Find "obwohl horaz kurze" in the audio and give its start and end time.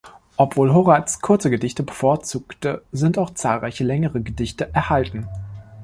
0.35-1.51